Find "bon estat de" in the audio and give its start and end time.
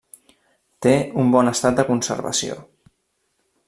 1.37-1.87